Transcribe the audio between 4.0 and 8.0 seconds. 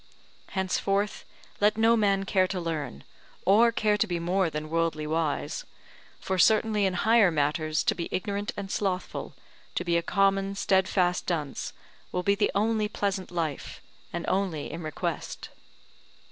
be more than worldly wise; for certainly in higher matters to